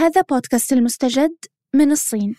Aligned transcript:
هذا 0.00 0.20
بودكاست 0.20 0.72
المستجد 0.72 1.32
من 1.74 1.90
الصين. 1.90 2.36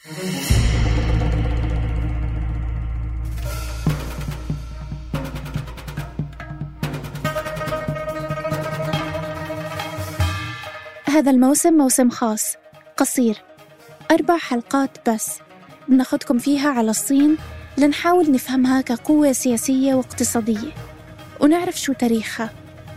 هذا 11.05 11.31
الموسم 11.31 11.73
موسم 11.73 12.09
خاص 12.09 12.55
قصير. 12.97 13.38
أربع 14.11 14.38
حلقات 14.38 15.09
بس. 15.09 15.39
بناخدكم 15.88 16.38
فيها 16.38 16.69
على 16.69 16.89
الصين 16.89 17.38
لنحاول 17.77 18.31
نفهمها 18.31 18.81
كقوة 18.81 19.31
سياسية 19.31 19.93
واقتصادية. 19.93 20.73
ونعرف 21.39 21.80
شو 21.80 21.93
تاريخها 21.93 22.49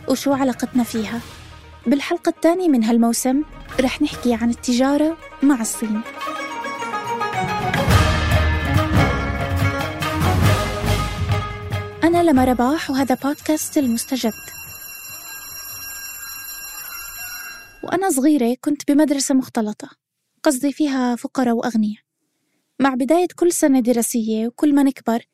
وشو 0.08 0.32
علاقتنا 0.32 0.84
فيها. 0.84 1.20
بالحلقة 1.86 2.28
الثانية 2.28 2.68
من 2.68 2.84
هالموسم 2.84 3.42
رح 3.80 4.02
نحكي 4.02 4.34
عن 4.34 4.50
التجارة 4.50 5.16
مع 5.42 5.60
الصين. 5.60 6.00
أنا 12.04 12.22
لما 12.22 12.44
رباح 12.44 12.90
وهذا 12.90 13.14
بودكاست 13.14 13.78
المستجد. 13.78 14.32
وأنا 17.82 18.10
صغيرة 18.10 18.56
كنت 18.60 18.92
بمدرسة 18.92 19.34
مختلطة 19.34 19.88
قصدي 20.42 20.72
فيها 20.72 21.16
فقراء 21.16 21.54
وأغنياء. 21.54 22.02
مع 22.80 22.94
بداية 22.94 23.28
كل 23.36 23.52
سنة 23.52 23.80
دراسية 23.80 24.46
وكل 24.46 24.74
ما 24.74 24.82
نكبر 24.82 25.26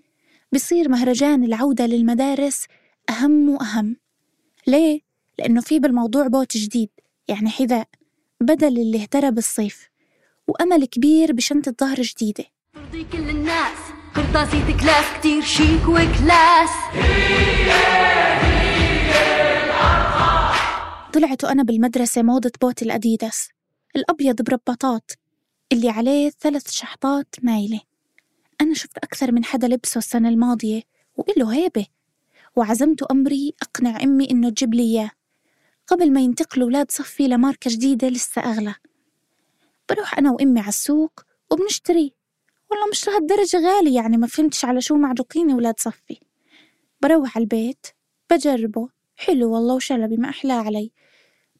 بصير 0.53 0.89
مهرجان 0.89 1.45
العودة 1.45 1.87
للمدارس 1.87 2.67
أهم 3.11 3.49
وأهم. 3.49 3.97
ليه؟ 4.67 5.10
لأنه 5.41 5.61
في 5.61 5.79
بالموضوع 5.79 6.27
بوت 6.27 6.57
جديد 6.57 6.91
يعني 7.29 7.51
حذاء 7.51 7.89
بدل 8.41 8.79
اللي 8.79 9.03
اهترى 9.03 9.31
بالصيف 9.31 9.91
وأمل 10.49 10.85
كبير 10.85 11.33
بشنطة 11.33 11.75
ظهر 11.81 12.03
جديدة. 12.03 12.45
ترضي 12.75 13.05
كل 13.05 13.31
الناس 13.31 13.79
قرطاسية 14.15 14.73
class 14.81 15.05
كتير 15.19 15.43
شيك 15.43 15.89
و 15.89 16.00
class. 16.00 16.71
طلعت 21.13 21.45
وأنا 21.45 21.63
بالمدرسة 21.63 22.23
موضة 22.23 22.53
بوت 22.61 22.83
الأديداس 22.83 23.49
الأبيض 23.97 24.43
برباطات 24.43 25.11
اللي 25.73 25.91
عليه 25.91 26.31
ثلاث 26.41 26.71
شحطات 26.71 27.35
مايلة. 27.43 27.81
أنا 28.61 28.75
شفت 28.75 28.99
أكثر 28.99 29.33
من 29.33 29.45
حدا 29.45 29.69
لبسه 29.69 29.99
السنة 29.99 30.29
الماضية 30.29 30.83
وإله 31.17 31.55
هيبة. 31.55 31.87
وعزمت 32.57 33.03
أمري 33.03 33.55
أقنع 33.63 34.03
أمي 34.03 34.31
إنه 34.31 34.51
تجيب 34.51 34.75
لي 34.75 34.83
إياه. 34.83 35.11
قبل 35.91 36.13
ما 36.13 36.21
ينتقلوا 36.21 36.67
ولاد 36.67 36.91
صفي 36.91 37.29
لماركة 37.29 37.71
جديدة 37.71 38.09
لسه 38.09 38.43
أغلى. 38.43 38.75
بروح 39.89 40.19
أنا 40.19 40.31
وأمي 40.31 40.61
على 40.61 40.69
السوق 40.69 41.21
وبنشتري. 41.51 42.15
والله 42.71 42.87
مش 42.91 43.09
لهالدرجة 43.09 43.57
غالي 43.57 43.95
يعني 43.95 44.17
ما 44.17 44.27
فهمتش 44.27 44.65
على 44.65 44.81
شو 44.81 44.97
معجوقين 44.97 45.53
ولاد 45.53 45.81
صفي. 45.81 46.21
بروح 47.03 47.37
على 47.37 47.43
البيت 47.43 47.87
بجربه. 48.31 48.89
حلو 49.17 49.55
والله 49.55 49.75
وشلبي 49.75 50.17
ما 50.17 50.29
أحلاه 50.29 50.55
علي. 50.63 50.93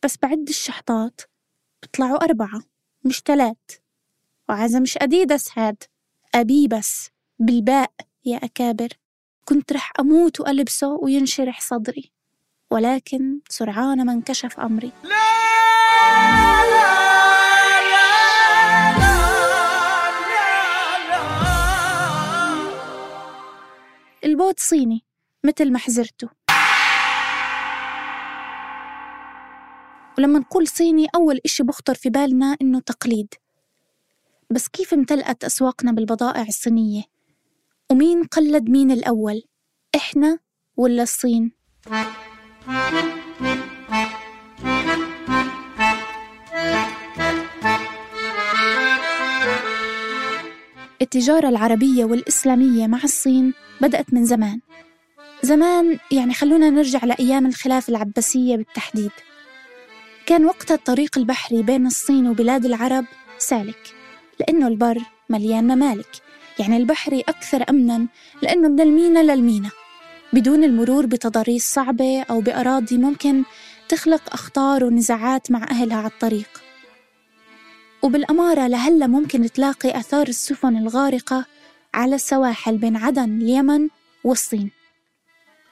بس 0.03 0.17
بعد 0.23 0.49
الشحطات 0.49 1.21
بيطلعوا 1.83 2.25
أربعة 2.25 2.63
مش 3.05 3.23
تلات 3.23 3.71
وعزة 4.49 4.81
مش 4.81 4.99
أديدس 4.99 5.59
هاد 5.59 5.83
أبي 6.35 6.69
بس 6.69 7.11
بالباء 7.39 7.93
يا 8.25 8.37
أكابر. 8.37 8.89
كنت 9.45 9.73
رح 9.73 9.93
أموت 10.01 10.41
وألبسه 10.41 10.89
وينشرح 11.03 11.61
صدري. 11.61 12.13
ولكن 12.71 13.41
سرعان 13.49 14.07
ما 14.07 14.13
انكشف 14.13 14.61
أمري 14.61 14.93
البوت 24.25 24.61
صيني 24.61 25.05
مثل 25.45 25.73
ما 25.73 25.79
حزرته 25.79 26.29
ولما 30.19 30.39
نقول 30.39 30.69
صيني 30.69 31.07
أول 31.15 31.41
إشي 31.45 31.63
بخطر 31.63 31.95
في 31.95 32.11
بالنا 32.11 32.57
إنه 32.63 32.81
تقليد 32.81 33.35
بس 34.51 34.69
كيف 34.69 34.95
امتلأت 34.95 35.45
أسواقنا 35.45 35.93
بالبضائع 35.93 36.43
الصينية؟ 36.43 37.03
ومين 37.91 38.25
قلد 38.25 38.69
مين 38.71 38.91
الأول؟ 38.91 39.43
إحنا 39.97 40.39
ولا 40.77 41.03
الصين؟ 41.03 41.53
التجارة 51.03 51.49
العربية 51.49 52.05
والإسلامية 52.05 52.87
مع 52.87 52.99
الصين 53.05 53.55
بدأت 53.81 54.15
من 54.15 54.25
زمان. 54.25 54.61
زمان 55.43 55.99
يعني 56.13 56.35
خلونا 56.35 56.71
نرجع 56.71 57.05
لأيام 57.05 57.47
الخلافة 57.47 57.91
العباسية 57.91 58.57
بالتحديد. 58.57 59.11
كان 60.27 60.45
وقتها 60.45 60.75
الطريق 60.75 61.19
البحري 61.19 61.63
بين 61.63 61.87
الصين 61.87 62.29
وبلاد 62.29 62.65
العرب 62.65 63.05
سالك 63.39 63.95
لأنه 64.41 64.67
البر 64.69 64.99
مليان 65.29 65.65
ممالك. 65.65 66.23
يعني 66.59 66.77
البحري 66.77 67.21
أكثر 67.21 67.65
أمنا 67.71 68.07
لأنه 68.43 68.69
من 68.69 68.81
المينا 68.81 69.33
للمينا. 69.33 69.71
بدون 70.33 70.65
المرور 70.65 71.07
بتضاريس 71.07 71.75
صعبة 71.75 72.23
أو 72.23 72.41
بأراضي 72.41 72.99
ممكن 72.99 73.43
تخلق 73.89 74.33
أخطار 74.33 74.85
ونزاعات 74.85 75.51
مع 75.51 75.67
أهلها 75.71 75.97
على 75.97 76.07
الطريق. 76.07 76.63
وبالأمارة 78.03 78.67
لهلا 78.67 79.07
ممكن 79.07 79.51
تلاقي 79.51 79.99
آثار 79.99 80.29
السفن 80.29 80.77
الغارقة 80.77 81.47
على 81.95 82.15
السواحل 82.15 82.79
بين 82.79 82.97
عدن 82.97 83.43
اليمن 83.43 83.89
والصين. 84.25 84.71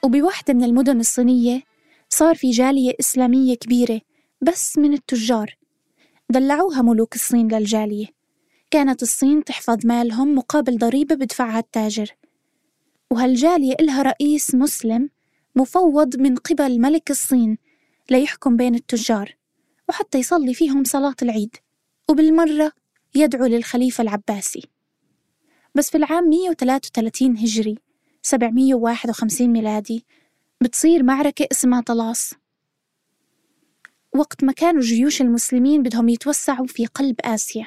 وبوحدة 0.03 0.53
من 0.53 0.63
المدن 0.63 0.99
الصينية 0.99 1.61
صار 2.09 2.35
في 2.35 2.51
جالية 2.51 2.93
إسلامية 2.99 3.55
كبيرة 3.55 4.01
بس 4.41 4.77
من 4.77 4.93
التجار. 4.93 5.55
دلعوها 6.29 6.81
ملوك 6.81 7.15
الصين 7.15 7.47
للجالية. 7.47 8.07
كانت 8.71 9.03
الصين 9.03 9.43
تحفظ 9.43 9.85
مالهم 9.85 10.35
مقابل 10.35 10.77
ضريبة 10.77 11.15
بدفعها 11.15 11.59
التاجر. 11.59 12.18
وهالجالية 13.11 13.73
إلها 13.79 14.01
رئيس 14.01 14.55
مسلم 14.55 15.09
مفوض 15.55 16.17
من 16.17 16.35
قبل 16.35 16.81
ملك 16.81 17.11
الصين 17.11 17.57
ليحكم 18.11 18.57
بين 18.57 18.75
التجار 18.75 19.35
وحتى 19.89 20.17
يصلي 20.17 20.53
فيهم 20.53 20.83
صلاة 20.83 21.15
العيد 21.21 21.55
وبالمرة 22.09 22.71
يدعو 23.15 23.45
للخليفة 23.45 24.01
العباسي. 24.01 24.61
بس 25.75 25.89
في 25.89 25.97
العام 25.97 26.29
133 26.29 27.37
هجري 27.37 27.77
751 28.21 29.47
ميلادي 29.47 30.05
بتصير 30.61 31.03
معركة 31.03 31.47
اسمها 31.51 31.81
طلاس 31.81 32.33
وقت 34.15 34.43
ما 34.43 34.51
كانوا 34.51 34.81
جيوش 34.81 35.21
المسلمين 35.21 35.83
بدهم 35.83 36.09
يتوسعوا 36.09 36.67
في 36.67 36.85
قلب 36.85 37.15
آسيا. 37.23 37.65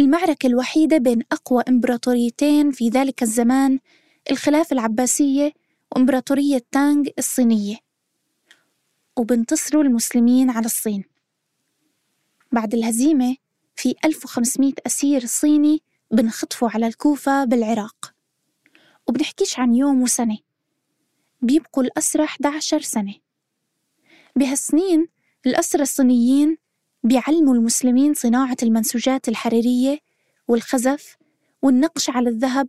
المعركة 0.00 0.46
الوحيدة 0.46 0.98
بين 0.98 1.22
أقوى 1.32 1.62
إمبراطوريتين 1.68 2.70
في 2.70 2.88
ذلك 2.88 3.22
الزمان 3.22 3.78
الخلافة 4.30 4.74
العباسية 4.74 5.52
وإمبراطورية 5.92 6.62
تانغ 6.72 7.08
الصينية 7.18 7.76
وبنتصروا 9.16 9.82
المسلمين 9.82 10.50
على 10.50 10.66
الصين. 10.66 11.04
بعد 12.52 12.74
الهزيمة 12.74 13.36
في 13.76 13.94
1500 14.04 14.72
أسير 14.86 15.26
صيني 15.26 15.82
بنخطفوا 16.10 16.68
على 16.74 16.86
الكوفة 16.86 17.44
بالعراق. 17.44 18.14
وبنحكيش 19.08 19.58
عن 19.58 19.74
يوم 19.74 20.02
وسنة. 20.02 20.38
بيبقوا 21.42 21.82
الأسرى 21.82 22.24
11 22.24 22.80
سنة. 22.80 23.14
بهالسنين 24.36 25.08
الأسرى 25.46 25.82
الصينيين 25.82 26.56
بيعلموا 27.04 27.54
المسلمين 27.54 28.14
صناعة 28.14 28.56
المنسوجات 28.62 29.28
الحريرية 29.28 29.98
والخزف 30.48 31.16
والنقش 31.62 32.10
على 32.10 32.28
الذهب 32.28 32.68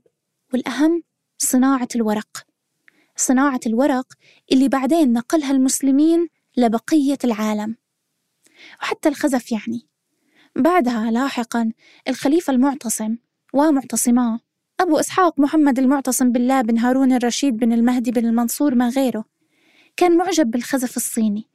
والأهم 0.53 1.03
صناعة 1.41 1.88
الورق. 1.95 2.45
صناعة 3.15 3.59
الورق 3.65 4.13
اللي 4.51 4.68
بعدين 4.68 5.13
نقلها 5.13 5.51
المسلمين 5.51 6.27
لبقية 6.57 7.18
العالم. 7.24 7.75
وحتى 8.81 9.09
الخزف 9.09 9.51
يعني. 9.51 9.88
بعدها 10.56 11.12
لاحقا 11.12 11.71
الخليفة 12.07 12.53
المعتصم 12.53 13.18
ومعتصماه 13.53 14.39
أبو 14.80 15.00
إسحاق 15.00 15.39
محمد 15.39 15.80
المعتصم 15.80 16.31
بالله 16.31 16.62
بن 16.62 16.77
هارون 16.77 17.13
الرشيد 17.13 17.57
بن 17.57 17.74
المهدي 17.74 18.12
بن 18.12 18.25
المنصور 18.25 18.75
ما 18.75 18.89
غيره 18.89 19.25
كان 19.97 20.18
معجب 20.18 20.51
بالخزف 20.51 20.97
الصيني. 20.97 21.47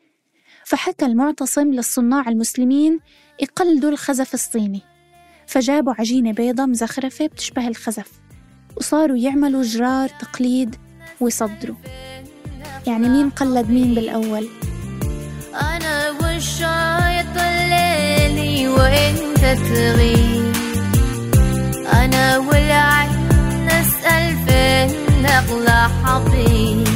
فحكى 0.64 1.06
المعتصم 1.06 1.72
للصناع 1.72 2.28
المسلمين 2.28 3.00
يقلدوا 3.40 3.90
الخزف 3.90 4.34
الصيني. 4.34 4.82
فجابوا 5.46 5.94
عجينة 5.98 6.32
بيضة 6.32 6.66
مزخرفة 6.66 7.26
بتشبه 7.26 7.68
الخزف. 7.68 8.23
وصاروا 8.76 9.16
يعملوا 9.16 9.62
جرار 9.62 10.08
تقليد 10.08 10.76
ويصدروا. 11.20 11.76
يعني 12.86 13.08
مين 13.08 13.30
قلد 13.30 13.70
مين 13.70 13.94
بالأول؟ 13.94 14.48
أنا 15.54 16.10
والشايط 16.10 17.36
الليلي 17.36 18.68
وإنت 18.68 19.40
تغيب 19.68 20.52
أنا 21.92 22.38
والعين 22.38 23.28
نسأل 23.66 24.36
فين 24.46 25.22
نغلى 25.22 25.88
حبيب 26.04 26.93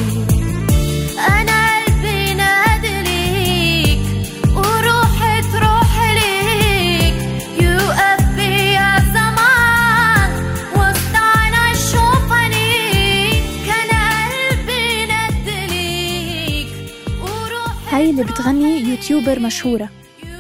اللي 18.19 18.33
بتغني 18.33 18.81
يوتيوبر 18.81 19.41
مشهورة. 19.41 19.91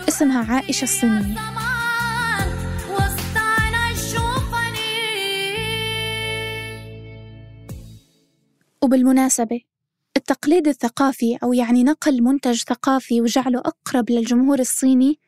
اسمها 0.09 0.55
عائشة 0.55 0.85
الصينية. 0.85 1.35
وبالمناسبة 8.83 9.61
التقليد 10.17 10.69
الثقافي 10.69 11.39
أو 11.43 11.53
يعني 11.53 11.85
نقل 11.85 12.23
منتج 12.23 12.63
ثقافي 12.63 13.21
وجعله 13.21 13.59
أقرب 13.59 14.11
للجمهور 14.11 14.59
الصيني 14.59 15.19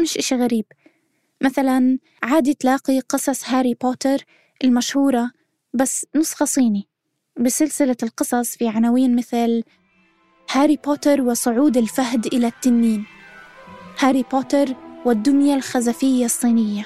مش 0.00 0.18
إشي 0.18 0.34
غريب. 0.34 0.64
مثلا 1.42 1.98
عادي 2.22 2.54
تلاقي 2.54 3.00
قصص 3.00 3.48
هاري 3.48 3.74
بوتر 3.74 4.24
المشهورة 4.64 5.30
بس 5.74 6.06
نسخة 6.16 6.44
صيني. 6.44 6.88
بسلسلة 7.40 7.96
القصص 8.02 8.56
في 8.56 8.68
عناوين 8.68 9.16
مثل 9.16 9.62
هاري 10.50 10.76
بوتر 10.76 11.22
وصعود 11.22 11.76
الفهد 11.76 12.26
إلى 12.26 12.46
التنين. 12.46 13.04
هاري 13.98 14.24
بوتر 14.32 14.74
والدمية 15.04 15.54
الخزفية 15.54 16.24
الصينية. 16.24 16.84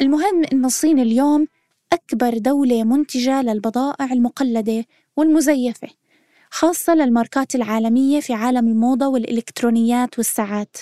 المهم 0.00 0.42
إن 0.52 0.64
الصين 0.64 0.98
اليوم 0.98 1.46
أكبر 1.92 2.38
دولة 2.38 2.84
منتجة 2.84 3.42
للبضائع 3.42 4.12
المقلدة 4.12 4.84
والمزيفة 5.16 5.88
خاصة 6.50 6.94
للماركات 6.94 7.54
العالمية 7.54 8.20
في 8.20 8.32
عالم 8.32 8.68
الموضة 8.68 9.06
والإلكترونيات 9.06 10.18
والساعات. 10.18 10.76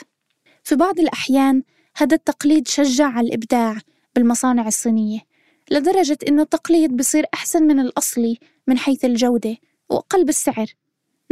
في 0.65 0.75
بعض 0.75 1.01
الأحيان 1.01 1.63
هذا 1.97 2.17
التقليد 2.17 2.69
شجع 2.69 3.07
على 3.07 3.27
الإبداع 3.27 3.77
بالمصانع 4.15 4.67
الصينية 4.67 5.21
لدرجة 5.71 6.19
إن 6.29 6.41
التقليد 6.41 6.97
بصير 6.97 7.27
أحسن 7.35 7.63
من 7.63 7.81
الأصلي 7.81 8.39
من 8.67 8.79
حيث 8.79 9.05
الجودة 9.05 9.57
وأقل 9.91 10.25
بالسعر 10.25 10.67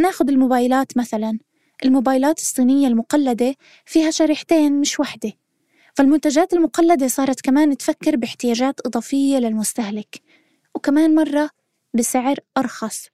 ناخد 0.00 0.28
الموبايلات 0.30 0.96
مثلا. 0.96 1.38
الموبايلات 1.84 2.38
الصينية 2.38 2.88
المقلدة 2.88 3.54
فيها 3.86 4.10
شريحتين 4.10 4.80
مش 4.80 5.00
وحدة. 5.00 5.32
فالمنتجات 5.94 6.52
المقلدة 6.52 7.08
صارت 7.08 7.40
كمان 7.40 7.76
تفكر 7.76 8.16
باحتياجات 8.16 8.86
إضافية 8.86 9.38
للمستهلك. 9.38 10.20
وكمان 10.74 11.14
مرة 11.14 11.50
بسعر 11.94 12.36
أرخص. 12.58 13.08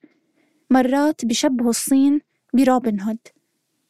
مرات 0.70 1.24
بشبهوا 1.24 1.70
الصين 1.70 2.20
بروبن 2.54 3.00
هود. 3.00 3.18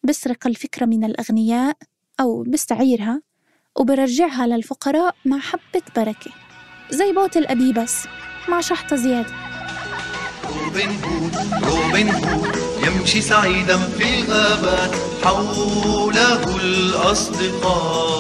بسرق 0.05 0.47
الفكرة 0.47 0.87
من 0.87 1.05
الأغنياء 1.05 1.77
أو 2.21 2.43
بستعيرها 2.43 3.23
وبرجعها 3.77 4.47
للفقراء 4.47 5.15
مع 5.25 5.39
حبة 5.39 5.83
بركة. 5.97 6.31
زي 6.91 7.13
بوت 7.13 7.37
الأديداس 7.37 8.05
مع 8.49 8.61
شحطة 8.61 8.97
زيادة. 8.97 9.56
روبن 10.55 10.91
هود 11.05 11.37
روبن 11.65 12.09
هود 12.09 12.57
يمشي 12.87 13.21
سعيدا 13.21 13.79
في 13.79 14.21
الغابات 14.21 14.91
حوله 15.25 16.57
الأصدقاء. 16.65 18.15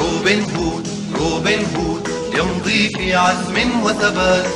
روبن 0.00 0.40
هود 0.42 0.88
روبن 1.14 1.64
هود 1.76 2.08
يمضي 2.34 2.88
في 2.88 3.14
عزم 3.14 3.82
وثبات 3.84 4.46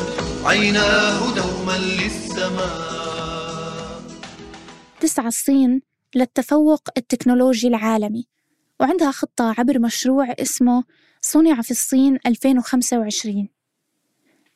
عيناه 0.45 1.35
دوما 1.35 1.79
للسماء. 1.79 2.93
تسعى 5.01 5.27
الصين 5.27 5.83
للتفوق 6.15 6.83
التكنولوجي 6.97 7.69
العالمي 7.69 8.27
وعندها 8.81 9.11
خطة 9.11 9.55
عبر 9.59 9.79
مشروع 9.79 10.35
اسمه 10.43 10.85
صنع 11.21 11.63
في 11.63 11.71
الصين 11.71 12.19
2025 12.27 13.49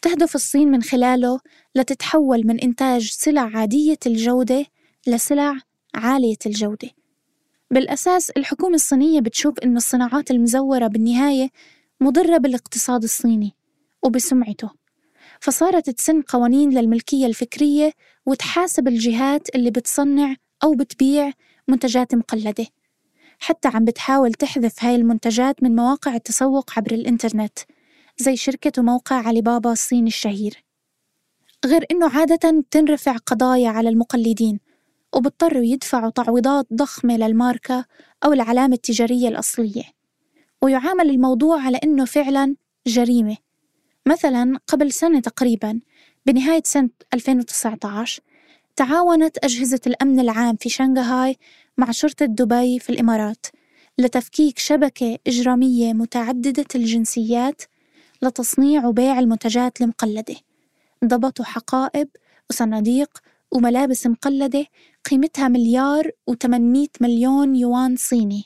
تهدف 0.02 0.34
الصين 0.34 0.70
من 0.70 0.82
خلاله 0.82 1.40
لتتحول 1.74 2.46
من 2.46 2.60
إنتاج 2.60 3.10
سلع 3.10 3.50
عادية 3.54 3.98
الجودة 4.06 4.66
لسلع 5.06 5.54
عالية 5.94 6.36
الجودة. 6.46 6.90
بالأساس 7.70 8.30
الحكومة 8.30 8.74
الصينية 8.74 9.20
بتشوف 9.20 9.58
إن 9.58 9.76
الصناعات 9.76 10.30
المزورة 10.30 10.86
بالنهاية 10.86 11.48
مضرة 12.00 12.36
بالاقتصاد 12.36 13.02
الصيني 13.02 13.52
وبسمعته. 14.02 14.70
فصارت 15.40 15.90
تسن 15.90 16.22
قوانين 16.22 16.70
للملكية 16.70 17.26
الفكرية 17.26 17.92
وتحاسب 18.26 18.88
الجهات 18.88 19.54
اللي 19.54 19.70
بتصنع 19.70 20.34
أو 20.64 20.74
بتبيع 20.74 21.32
منتجات 21.68 22.14
مقلدة. 22.14 22.66
حتى 23.38 23.68
عم 23.68 23.84
بتحاول 23.84 24.32
تحذف 24.32 24.84
هاي 24.84 24.96
المنتجات 24.96 25.62
من 25.62 25.76
مواقع 25.76 26.14
التسوق 26.14 26.70
عبر 26.78 26.92
الإنترنت. 26.92 27.58
زي 28.18 28.36
شركة 28.36 28.72
وموقع 28.78 29.16
علي 29.16 29.40
بابا 29.40 29.72
الصيني 29.72 30.08
الشهير. 30.08 30.64
غير 31.66 31.86
إنه 31.90 32.18
عادة 32.18 32.64
تنرفع 32.70 33.16
قضايا 33.16 33.68
على 33.68 33.88
المقلدين 33.88 34.60
وبضطروا 35.14 35.64
يدفعوا 35.64 36.10
تعويضات 36.10 36.66
ضخمة 36.72 37.16
للماركة 37.16 37.84
أو 38.24 38.32
العلامة 38.32 38.74
التجارية 38.74 39.28
الأصلية. 39.28 39.84
ويعامل 40.62 41.10
الموضوع 41.10 41.60
على 41.60 41.78
إنه 41.84 42.04
فعلا 42.04 42.56
جريمة. 42.86 43.36
مثلا 44.06 44.58
قبل 44.66 44.92
سنة 44.92 45.20
تقريبا 45.20 45.80
بنهاية 46.26 46.62
سنة 46.64 46.90
2019 47.14 48.22
تعاونت 48.76 49.44
أجهزة 49.44 49.80
الأمن 49.86 50.20
العام 50.20 50.56
في 50.56 50.68
شنغهاي 50.68 51.36
مع 51.78 51.90
شرطة 51.90 52.26
دبي 52.26 52.78
في 52.78 52.90
الإمارات 52.90 53.46
لتفكيك 53.98 54.58
شبكة 54.58 55.18
إجرامية 55.26 55.92
متعددة 55.92 56.64
الجنسيات 56.74 57.62
لتصنيع 58.22 58.86
وبيع 58.86 59.18
المنتجات 59.18 59.80
المقلدة. 59.80 60.36
ضبطوا 61.04 61.44
حقائب 61.44 62.08
وصناديق 62.50 63.18
وملابس 63.52 64.06
مقلدة 64.06 64.66
قيمتها 65.10 65.48
مليار 65.48 66.10
و800 66.30 66.86
مليون 67.00 67.56
يوان 67.56 67.96
صيني. 67.96 68.44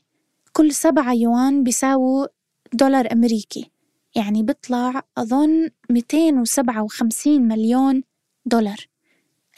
كل 0.53 0.73
سبعة 0.73 1.13
يوان 1.13 1.65
بيساووا 1.65 2.27
دولار 2.73 3.13
أمريكي. 3.13 3.71
يعني 4.15 4.43
بيطلع 4.43 5.03
أظن 5.19 5.71
257 5.91 7.49
مليون 7.49 8.03
دولار. 8.47 8.87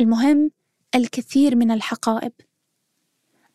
المهم 0.00 0.50
الكثير 0.94 1.56
من 1.56 1.70
الحقائب. 1.70 2.32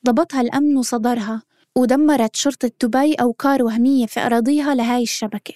ضبطها 0.05 0.41
الأمن 0.41 0.77
وصدرها 0.77 1.43
ودمرت 1.75 2.35
شرطة 2.35 2.71
دبي 2.83 3.13
أوكار 3.13 3.63
وهمية 3.63 4.05
في 4.05 4.19
أراضيها 4.19 4.75
لهاي 4.75 5.03
الشبكة. 5.03 5.53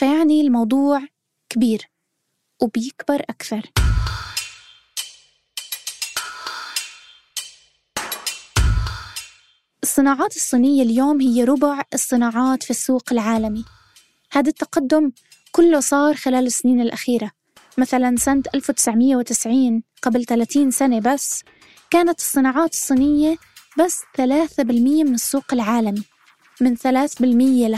فيعني 0.00 0.40
الموضوع 0.40 1.02
كبير 1.48 1.90
وبيكبر 2.62 3.22
أكثر. 3.30 3.70
الصناعات 9.82 10.36
الصينية 10.36 10.82
اليوم 10.82 11.20
هي 11.20 11.44
ربع 11.44 11.82
الصناعات 11.94 12.62
في 12.62 12.70
السوق 12.70 13.12
العالمي. 13.12 13.64
هذا 14.32 14.48
التقدم 14.48 15.12
كله 15.52 15.80
صار 15.80 16.14
خلال 16.14 16.46
السنين 16.46 16.80
الأخيرة. 16.80 17.30
مثلا 17.78 18.14
سنة 18.18 18.42
1990 18.54 19.82
قبل 20.02 20.24
30 20.24 20.70
سنة 20.70 21.00
بس 21.00 21.42
كانت 21.90 22.18
الصناعات 22.18 22.72
الصينية 22.72 23.36
بس 23.78 24.02
3% 24.16 25.04
من 25.04 25.14
السوق 25.14 25.52
العالمي 25.52 26.04
من 26.60 26.76
3% 26.76 27.68
ل 27.68 27.76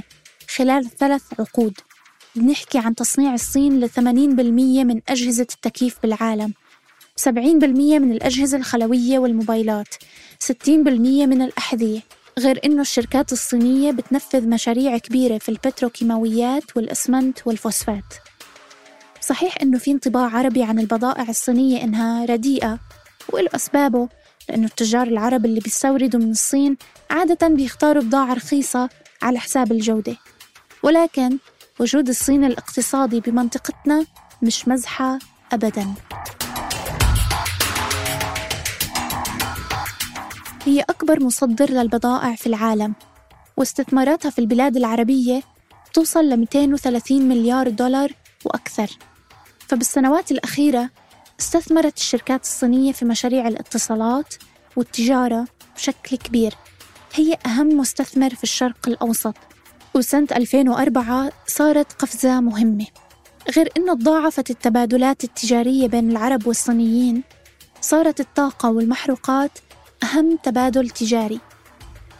25% 0.00 0.23
خلال 0.56 0.90
ثلاث 0.98 1.22
عقود. 1.40 1.74
بنحكي 2.36 2.78
عن 2.78 2.94
تصنيع 2.94 3.34
الصين 3.34 3.80
ل 3.80 3.90
80% 3.90 3.98
من 4.84 5.00
أجهزة 5.08 5.46
التكييف 5.54 5.98
بالعالم 6.02 6.52
70% 7.16 7.28
من 7.98 8.12
الأجهزة 8.12 8.58
الخلوية 8.58 9.18
والموبايلات 9.18 9.94
60% 10.44 10.68
من 11.26 11.42
الأحذية 11.42 12.00
غير 12.38 12.60
إنه 12.64 12.80
الشركات 12.80 13.32
الصينية 13.32 13.90
بتنفذ 13.92 14.48
مشاريع 14.48 14.98
كبيرة 14.98 15.38
في 15.38 15.48
البتروكيماويات 15.48 16.76
والأسمنت 16.76 17.46
والفوسفات. 17.46 18.14
صحيح 19.20 19.54
إنه 19.62 19.78
في 19.78 19.90
انطباع 19.90 20.36
عربي 20.36 20.62
عن 20.62 20.78
البضائع 20.78 21.28
الصينية 21.28 21.84
إنها 21.84 22.24
رديئة 22.24 22.78
وله 23.32 23.48
أسبابه 23.54 24.08
لأنه 24.48 24.66
التجار 24.66 25.06
العرب 25.06 25.44
اللي 25.44 25.60
بيستوردوا 25.60 26.20
من 26.20 26.30
الصين 26.30 26.76
عادة 27.10 27.48
بيختاروا 27.48 28.02
بضاعة 28.02 28.34
رخيصة 28.34 28.88
على 29.22 29.38
حساب 29.38 29.72
الجودة. 29.72 30.16
ولكن 30.84 31.38
وجود 31.80 32.08
الصين 32.08 32.44
الاقتصادي 32.44 33.20
بمنطقتنا 33.20 34.06
مش 34.42 34.68
مزحة 34.68 35.18
أبداً. 35.52 35.94
هي 40.64 40.80
أكبر 40.80 41.22
مصدر 41.22 41.70
للبضائع 41.70 42.34
في 42.34 42.46
العالم 42.46 42.94
واستثماراتها 43.56 44.30
في 44.30 44.38
البلاد 44.38 44.76
العربية 44.76 45.42
توصل 45.92 46.24
ل 46.24 46.36
230 46.36 47.22
مليار 47.22 47.68
دولار 47.68 48.12
وأكثر. 48.44 48.90
فبالسنوات 49.68 50.30
الأخيرة 50.30 50.90
استثمرت 51.40 51.96
الشركات 51.96 52.42
الصينية 52.42 52.92
في 52.92 53.04
مشاريع 53.04 53.48
الاتصالات 53.48 54.34
والتجارة 54.76 55.46
بشكل 55.76 56.16
كبير. 56.16 56.54
هي 57.14 57.38
أهم 57.46 57.68
مستثمر 57.68 58.34
في 58.34 58.42
الشرق 58.42 58.88
الأوسط. 58.88 59.34
وسنة 59.96 60.26
2004 60.36 61.32
صارت 61.46 61.92
قفزة 61.92 62.40
مهمة. 62.40 62.86
غير 63.56 63.68
أنه 63.76 63.94
تضاعفت 63.94 64.50
التبادلات 64.50 65.24
التجارية 65.24 65.88
بين 65.88 66.10
العرب 66.10 66.46
والصينيين 66.46 67.22
صارت 67.80 68.20
الطاقة 68.20 68.70
والمحروقات 68.70 69.58
أهم 70.02 70.38
تبادل 70.42 70.90
تجاري. 70.90 71.40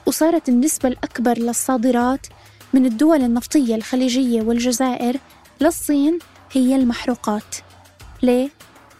وصارت 0.06 0.48
النسبة 0.48 0.88
الأكبر 0.88 1.38
للصادرات 1.38 2.26
من 2.74 2.86
الدول 2.86 3.22
النفطية 3.22 3.74
الخليجية 3.74 4.42
والجزائر 4.42 5.16
للصين 5.60 6.18
هي 6.52 6.76
المحروقات. 6.76 7.56
ليه؟ 8.22 8.50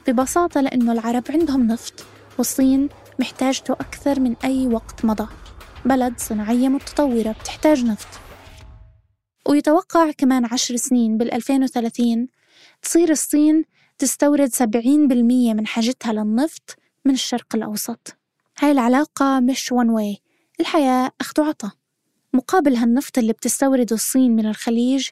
ببساطة 0.08 0.60
لأنه 0.60 0.92
العرب 0.92 1.24
عندهم 1.30 1.66
نفط 1.66 2.04
والصين 2.38 2.88
محتاجته 3.18 3.72
أكثر 3.72 4.20
من 4.20 4.34
أي 4.44 4.66
وقت 4.66 5.04
مضى. 5.04 5.26
بلد 5.84 6.14
صناعية 6.18 6.68
متطورة 6.68 7.34
بتحتاج 7.40 7.84
نفط. 7.84 8.23
ويتوقع 9.48 10.10
كمان 10.10 10.44
عشر 10.44 10.76
سنين 10.76 11.18
بال 11.18 11.34
2030 11.34 12.26
تصير 12.82 13.10
الصين 13.10 13.64
تستورد 13.98 14.54
70% 14.54 14.62
من 15.54 15.66
حاجتها 15.66 16.12
للنفط 16.12 16.76
من 17.04 17.14
الشرق 17.14 17.46
الأوسط. 17.54 18.16
هاي 18.58 18.72
العلاقة 18.72 19.40
مش 19.40 19.72
وان 19.72 19.90
واي 19.90 20.18
الحياة 20.60 21.10
أخذ 21.20 21.42
وعطا 21.42 21.72
مقابل 22.32 22.76
هالنفط 22.76 23.18
اللي 23.18 23.32
بتستورده 23.32 23.94
الصين 23.94 24.36
من 24.36 24.46
الخليج 24.46 25.08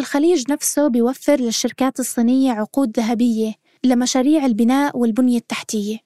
الخليج 0.00 0.52
نفسه 0.52 0.88
بيوفر 0.88 1.40
للشركات 1.40 2.00
الصينية 2.00 2.52
عقود 2.52 2.98
ذهبية 2.98 3.54
لمشاريع 3.84 4.46
البناء 4.46 4.98
والبنية 4.98 5.38
التحتية. 5.38 5.98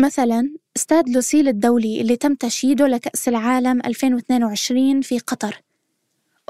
مثلا 0.00 0.54
استاد 0.76 1.08
لوسيل 1.08 1.48
الدولي 1.48 2.00
اللي 2.00 2.16
تم 2.16 2.34
تشييده 2.34 2.86
لكأس 2.86 3.28
العالم 3.28 3.80
2022 3.86 5.00
في 5.00 5.18
قطر. 5.18 5.62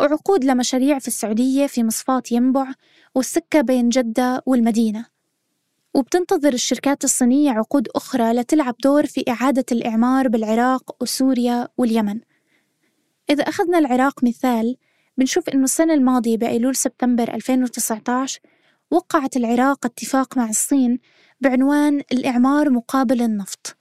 وعقود 0.01 0.45
لمشاريع 0.45 0.99
في 0.99 1.09
السعودية 1.09 1.67
في 1.67 1.85
مصفاة 1.85 2.23
ينبع 2.31 2.67
والسكة 3.15 3.61
بين 3.61 3.89
جدة 3.89 4.43
والمدينة. 4.47 5.07
وبتنتظر 5.95 6.53
الشركات 6.53 7.05
الصينية 7.05 7.51
عقود 7.51 7.89
أخرى 7.89 8.33
لتلعب 8.33 8.75
دور 8.85 9.07
في 9.07 9.25
إعادة 9.29 9.65
الإعمار 9.73 10.29
بالعراق 10.29 11.03
وسوريا 11.03 11.69
واليمن. 11.79 12.21
إذا 13.31 13.43
أخذنا 13.43 13.79
العراق 13.79 14.25
مثال 14.25 14.77
بنشوف 15.19 15.49
إنه 15.49 15.65
السنة 15.65 15.95
الماضية 15.95 16.37
بأيلول 16.37 16.77
سبتمبر 16.77 17.35
2019 17.35 18.41
وقعت 18.91 19.37
العراق 19.37 19.87
اتفاق 19.87 20.37
مع 20.37 20.49
الصين 20.49 20.99
بعنوان 21.41 22.03
الإعمار 22.13 22.71
مقابل 22.71 23.23
النفط. 23.23 23.77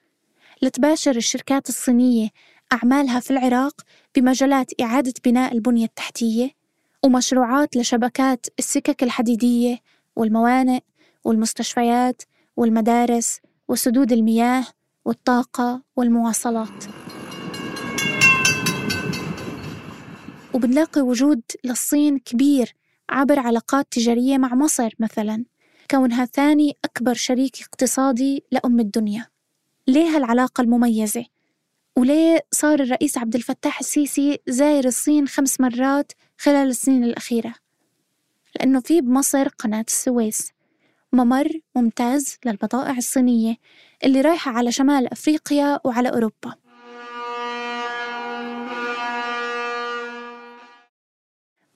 لتباشر 0.62 1.16
الشركات 1.16 1.70
الصينية 1.70 2.30
أعمالها 2.74 3.20
في 3.20 3.32
العراق 3.32 3.82
بمجالات 4.16 4.82
إعادة 4.82 5.14
بناء 5.26 5.54
البنية 5.54 5.86
التحتية 5.86 6.52
ومشروعات 7.04 7.78
لشبكات 7.78 8.46
السكك 8.60 9.04
الحديدية 9.04 9.80
والموانئ 10.16 10.80
والمستشفيات 11.24 12.22
والمدارس 12.58 13.40
وسدود 13.68 14.12
المياه 14.12 14.66
والطاقة 15.06 15.82
والمواصلات 15.96 16.86
وبنلاقي 20.54 21.02
وجود 21.02 21.42
للصين 21.64 22.18
كبير 22.20 22.76
عبر 23.10 23.40
علاقات 23.40 23.88
تجارية 23.92 24.38
مع 24.38 24.56
مصر 24.56 24.94
مثلا 25.00 25.46
كونها 25.92 26.26
ثاني 26.26 26.78
أكبر 26.86 27.14
شريك 27.14 27.62
اقتصادي 27.62 28.44
لأم 28.52 28.80
الدنيا 28.80 29.28
ليه 29.88 30.16
هالعلاقة 30.16 30.62
المميزة؟ 30.62 31.26
وليه 31.98 32.46
صار 32.52 32.80
الرئيس 32.80 33.18
عبد 33.18 33.36
الفتاح 33.36 33.80
السيسي 33.80 34.40
زاير 34.48 34.86
الصين 34.86 35.28
خمس 35.28 35.62
مرات 35.62 36.12
خلال 36.38 36.68
السنين 36.68 37.04
الأخيرة؟ 37.04 37.54
لأنه 38.56 38.80
في 38.80 39.02
بمصر 39.02 39.48
قناة 39.48 39.86
السويس. 39.88 40.52
ممر 41.14 41.50
ممتاز 41.76 42.38
للبضائع 42.46 42.98
الصينية 42.98 43.56
اللي 44.04 44.22
رايحة 44.22 44.52
على 44.52 44.72
شمال 44.72 45.12
أفريقيا 45.12 45.80
وعلى 45.86 46.10
أوروبا. 46.10 46.56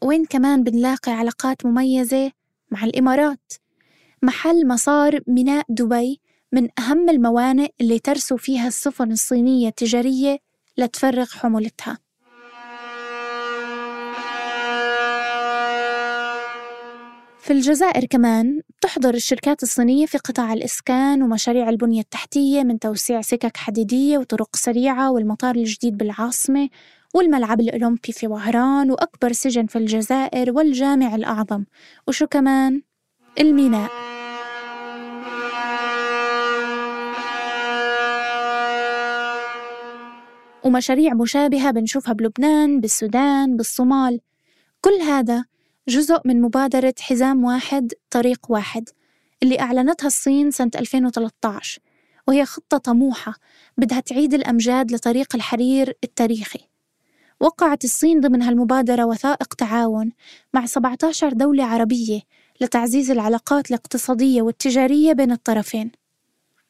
وين 0.01 0.25
كمان 0.25 0.63
بنلاقي 0.63 1.11
علاقات 1.11 1.65
مميزة؟ 1.65 2.31
مع 2.71 2.83
الإمارات. 2.83 3.53
محل 4.21 4.67
مسار 4.67 5.19
ميناء 5.27 5.65
دبي 5.69 6.21
من 6.51 6.69
أهم 6.79 7.09
الموانئ 7.09 7.69
اللي 7.81 7.99
ترسو 7.99 8.37
فيها 8.37 8.67
السفن 8.67 9.11
الصينية 9.11 9.67
التجارية 9.67 10.37
لتفرغ 10.77 11.25
حمولتها. 11.25 11.97
في 17.39 17.53
الجزائر 17.53 18.05
كمان 18.05 18.61
تحضر 18.81 19.13
الشركات 19.13 19.63
الصينية 19.63 20.05
في 20.05 20.17
قطاع 20.17 20.53
الإسكان 20.53 21.23
ومشاريع 21.23 21.69
البنية 21.69 22.01
التحتية 22.01 22.63
من 22.63 22.79
توسيع 22.79 23.21
سكك 23.21 23.57
حديدية 23.57 24.17
وطرق 24.17 24.55
سريعة 24.55 25.11
والمطار 25.11 25.55
الجديد 25.55 25.97
بالعاصمة 25.97 26.69
والملعب 27.15 27.61
الأولمبي 27.61 28.11
في 28.11 28.27
وهران 28.27 28.91
وأكبر 28.91 29.31
سجن 29.31 29.65
في 29.65 29.77
الجزائر 29.77 30.51
والجامع 30.51 31.15
الأعظم. 31.15 31.65
وشو 32.07 32.27
كمان؟ 32.27 32.81
الميناء. 33.39 34.04
ومشاريع 40.65 41.13
مشابهة 41.13 41.71
بنشوفها 41.71 42.13
بلبنان 42.13 42.79
بالسودان 42.81 43.57
بالصومال. 43.57 44.19
كل 44.81 44.93
هذا 45.01 45.45
جزء 45.87 46.21
من 46.25 46.41
مبادرة 46.41 46.93
حزام 46.99 47.43
واحد 47.43 47.93
طريق 48.09 48.39
واحد 48.49 48.89
اللي 49.43 49.59
أعلنتها 49.59 50.07
الصين 50.07 50.51
سنة 50.51 50.71
2013 50.75 51.79
وهي 52.27 52.45
خطة 52.45 52.77
طموحة 52.77 53.33
بدها 53.77 53.99
تعيد 53.99 54.33
الأمجاد 54.33 54.91
لطريق 54.91 55.35
الحرير 55.35 55.93
التاريخي. 56.03 56.59
وقعت 57.39 57.83
الصين 57.83 58.19
ضمن 58.19 58.41
هالمبادرة 58.41 59.05
وثائق 59.05 59.53
تعاون 59.53 60.11
مع 60.53 60.65
17 60.65 61.33
دولة 61.33 61.63
عربية 61.63 62.21
لتعزيز 62.61 63.11
العلاقات 63.11 63.69
الاقتصادية 63.69 64.41
والتجارية 64.41 65.13
بين 65.13 65.31
الطرفين. 65.31 65.91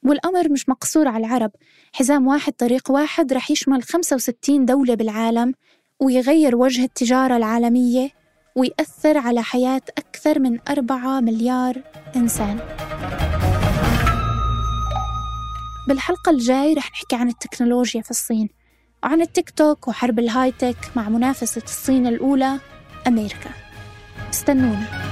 والأمر 0.06 0.50
مش 0.52 0.70
مقصور 0.70 1.08
على 1.08 1.28
العرب. 1.28 1.52
حزام 1.94 2.28
واحد 2.28 2.54
طريق 2.54 2.92
واحد 2.92 3.34
رح 3.34 3.52
يشمل 3.52 3.84
65 3.84 4.66
دولة 4.66 4.94
بالعالم 4.96 5.54
ويغير 6.00 6.56
وجه 6.56 6.84
التجارة 6.84 7.38
العالمية 7.38 8.10
ويأثر 8.56 9.18
على 9.18 9.44
حياة 9.44 9.82
أكثر 9.98 10.40
من 10.40 10.60
أربعة 10.70 11.20
مليار 11.20 11.82
إنسان. 12.16 12.60
بالحلقة 15.88 16.30
الجاي 16.30 16.74
رح 16.74 16.92
نحكي 16.92 17.16
عن 17.16 17.28
التكنولوجيا 17.28 18.02
في 18.02 18.12
الصين 18.12 18.50
وعن 19.04 19.22
التيك 19.22 19.50
توك 19.50 19.88
وحرب 19.88 20.20
الهاي 20.20 20.52
تك 20.52 20.78
مع 20.96 21.10
منافسة 21.10 21.62
الصين 21.64 22.08
الأولى 22.08 22.60
أمريكا. 23.08 23.50
استنونا. 24.30 25.05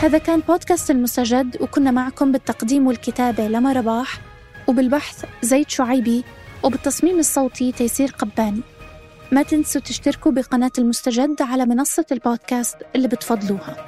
هذا 0.00 0.18
كان 0.18 0.40
بودكاست 0.40 0.90
المستجد 0.90 1.62
وكنا 1.62 1.90
معكم 1.90 2.32
بالتقديم 2.32 2.86
والكتابة 2.86 3.48
لما 3.48 3.72
رباح 3.72 4.20
وبالبحث 4.68 5.24
زيد 5.42 5.68
شعيبي 5.70 6.24
وبالتصميم 6.62 7.18
الصوتي 7.18 7.72
تيسير 7.72 8.08
قباني 8.10 8.60
ما 9.32 9.42
تنسوا 9.42 9.80
تشتركوا 9.80 10.32
بقناة 10.32 10.70
المستجد 10.78 11.42
على 11.42 11.66
منصة 11.66 12.06
البودكاست 12.12 12.76
اللي 12.96 13.08
بتفضلوها 13.08 13.86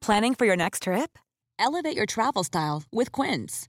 Planning 0.00 0.34
for 0.34 0.46
your 0.46 0.56
next 0.56 0.84
trip? 0.84 1.18
Elevate 1.58 1.94
your 1.94 2.06
travel 2.06 2.42
style 2.42 2.82
with 2.90 3.12
Quince. 3.12 3.68